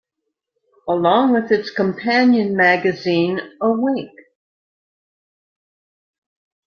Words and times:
Along 0.87 1.31
with 1.33 1.51
its 1.51 1.69
companion 1.69 2.55
magazine, 2.57 3.39
Awake! 3.61 4.17